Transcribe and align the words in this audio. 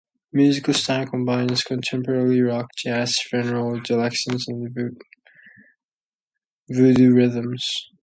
Musical 0.33 0.73
style 0.73 1.05
combines 1.05 1.61
contemporary 1.63 2.41
rock, 2.41 2.71
jazz 2.75 3.19
funerals, 3.19 3.81
Dixieland 3.87 4.41
and 4.47 4.95
voodoo 6.73 7.13
rhythms. 7.13 7.63